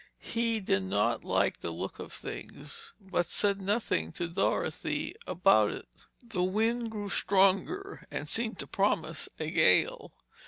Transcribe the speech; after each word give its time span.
He 0.17 0.59
did 0.59 0.81
not 0.81 1.23
like 1.23 1.59
the 1.59 1.69
look 1.69 1.99
of 1.99 2.11
things, 2.11 2.93
but 2.99 3.27
said 3.27 3.61
nothing 3.61 4.11
to 4.13 4.27
Dorothy 4.27 5.13
about 5.27 5.69
it. 5.69 6.07
The 6.23 6.41
wind 6.41 6.89
grew 6.89 7.09
stronger 7.09 8.07
and 8.09 8.27
seemed 8.27 8.57
to 8.57 8.65
promise 8.67 9.29
a 9.39 9.51
gale. 9.51 10.11